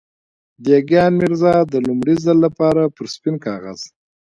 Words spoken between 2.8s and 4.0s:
پر سپين کاغذ.